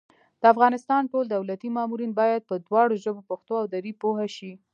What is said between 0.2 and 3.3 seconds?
د افغانستان ټول دولتي مامورین بايد په دواړو ژبو